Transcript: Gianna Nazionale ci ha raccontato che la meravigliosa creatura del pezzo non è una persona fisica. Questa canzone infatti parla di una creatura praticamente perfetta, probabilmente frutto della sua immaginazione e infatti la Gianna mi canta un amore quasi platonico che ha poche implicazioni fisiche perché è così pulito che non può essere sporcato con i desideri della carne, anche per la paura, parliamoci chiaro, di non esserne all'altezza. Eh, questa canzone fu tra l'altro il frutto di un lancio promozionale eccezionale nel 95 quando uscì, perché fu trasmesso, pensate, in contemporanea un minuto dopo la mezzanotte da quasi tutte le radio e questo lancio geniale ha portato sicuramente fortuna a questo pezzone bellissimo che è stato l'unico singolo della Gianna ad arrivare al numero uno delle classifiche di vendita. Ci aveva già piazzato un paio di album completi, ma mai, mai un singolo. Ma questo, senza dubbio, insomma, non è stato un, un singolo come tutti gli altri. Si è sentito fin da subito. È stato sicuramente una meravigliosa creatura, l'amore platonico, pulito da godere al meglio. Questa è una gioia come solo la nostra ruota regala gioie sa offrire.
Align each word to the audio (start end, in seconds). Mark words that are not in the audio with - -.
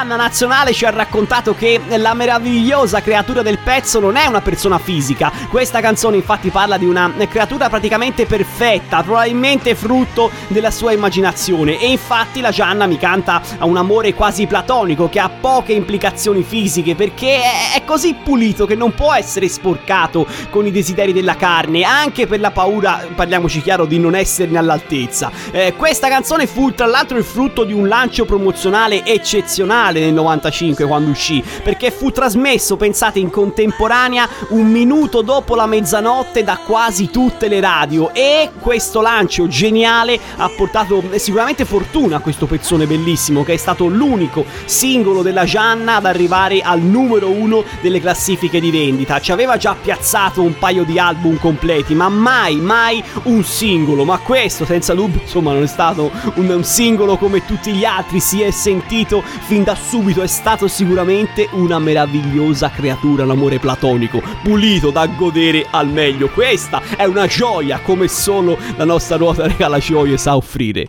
Gianna 0.00 0.16
Nazionale 0.16 0.72
ci 0.72 0.86
ha 0.86 0.90
raccontato 0.90 1.54
che 1.54 1.78
la 1.98 2.14
meravigliosa 2.14 3.02
creatura 3.02 3.42
del 3.42 3.58
pezzo 3.58 4.00
non 4.00 4.16
è 4.16 4.24
una 4.24 4.40
persona 4.40 4.78
fisica. 4.78 5.30
Questa 5.50 5.82
canzone 5.82 6.16
infatti 6.16 6.48
parla 6.48 6.78
di 6.78 6.86
una 6.86 7.12
creatura 7.28 7.68
praticamente 7.68 8.24
perfetta, 8.24 9.02
probabilmente 9.02 9.74
frutto 9.74 10.30
della 10.46 10.70
sua 10.70 10.92
immaginazione 10.92 11.78
e 11.78 11.90
infatti 11.90 12.40
la 12.40 12.50
Gianna 12.50 12.86
mi 12.86 12.96
canta 12.96 13.42
un 13.60 13.76
amore 13.76 14.14
quasi 14.14 14.46
platonico 14.46 15.10
che 15.10 15.20
ha 15.20 15.28
poche 15.28 15.74
implicazioni 15.74 16.44
fisiche 16.44 16.94
perché 16.94 17.42
è 17.74 17.84
così 17.84 18.14
pulito 18.14 18.64
che 18.64 18.76
non 18.76 18.94
può 18.94 19.12
essere 19.12 19.50
sporcato 19.50 20.26
con 20.48 20.64
i 20.64 20.70
desideri 20.70 21.12
della 21.12 21.36
carne, 21.36 21.82
anche 21.82 22.26
per 22.26 22.40
la 22.40 22.52
paura, 22.52 23.06
parliamoci 23.14 23.60
chiaro, 23.60 23.84
di 23.84 23.98
non 23.98 24.14
esserne 24.14 24.56
all'altezza. 24.56 25.30
Eh, 25.50 25.74
questa 25.76 26.08
canzone 26.08 26.46
fu 26.46 26.72
tra 26.72 26.86
l'altro 26.86 27.18
il 27.18 27.24
frutto 27.24 27.64
di 27.64 27.74
un 27.74 27.86
lancio 27.86 28.24
promozionale 28.24 29.04
eccezionale 29.04 29.88
nel 29.98 30.12
95 30.12 30.84
quando 30.84 31.10
uscì, 31.10 31.42
perché 31.62 31.90
fu 31.90 32.12
trasmesso, 32.12 32.76
pensate, 32.76 33.18
in 33.18 33.30
contemporanea 33.30 34.28
un 34.50 34.66
minuto 34.66 35.22
dopo 35.22 35.56
la 35.56 35.66
mezzanotte 35.66 36.44
da 36.44 36.60
quasi 36.64 37.10
tutte 37.10 37.48
le 37.48 37.58
radio 37.58 38.12
e 38.12 38.50
questo 38.60 39.00
lancio 39.00 39.48
geniale 39.48 40.18
ha 40.36 40.48
portato 40.54 41.02
sicuramente 41.16 41.64
fortuna 41.64 42.16
a 42.16 42.20
questo 42.20 42.46
pezzone 42.46 42.86
bellissimo 42.86 43.42
che 43.42 43.54
è 43.54 43.56
stato 43.56 43.86
l'unico 43.86 44.44
singolo 44.66 45.22
della 45.22 45.44
Gianna 45.44 45.96
ad 45.96 46.04
arrivare 46.04 46.60
al 46.60 46.80
numero 46.80 47.30
uno 47.30 47.64
delle 47.80 48.00
classifiche 48.00 48.60
di 48.60 48.70
vendita. 48.70 49.20
Ci 49.20 49.32
aveva 49.32 49.56
già 49.56 49.74
piazzato 49.74 50.42
un 50.42 50.58
paio 50.58 50.84
di 50.84 50.98
album 50.98 51.38
completi, 51.38 51.94
ma 51.94 52.08
mai, 52.08 52.56
mai 52.56 53.02
un 53.24 53.42
singolo. 53.44 54.04
Ma 54.04 54.18
questo, 54.18 54.64
senza 54.64 54.94
dubbio, 54.94 55.20
insomma, 55.22 55.52
non 55.52 55.62
è 55.62 55.66
stato 55.66 56.10
un, 56.34 56.48
un 56.48 56.64
singolo 56.64 57.16
come 57.16 57.44
tutti 57.44 57.72
gli 57.72 57.84
altri. 57.84 58.20
Si 58.20 58.42
è 58.42 58.50
sentito 58.50 59.22
fin 59.46 59.64
da 59.64 59.74
subito. 59.80 60.22
È 60.22 60.26
stato 60.26 60.68
sicuramente 60.68 61.48
una 61.52 61.78
meravigliosa 61.78 62.70
creatura, 62.70 63.24
l'amore 63.24 63.58
platonico, 63.58 64.22
pulito 64.42 64.90
da 64.90 65.06
godere 65.06 65.66
al 65.70 65.88
meglio. 65.88 66.28
Questa 66.28 66.80
è 66.96 67.04
una 67.04 67.26
gioia 67.26 67.80
come 67.80 68.06
solo 68.06 68.58
la 68.76 68.84
nostra 68.84 69.16
ruota 69.16 69.46
regala 69.46 69.78
gioie 69.78 70.16
sa 70.16 70.36
offrire. 70.36 70.78